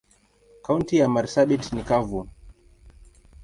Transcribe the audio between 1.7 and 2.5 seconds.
ni kavu.